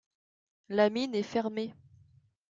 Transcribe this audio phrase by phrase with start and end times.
[0.69, 1.75] La mine est fermée.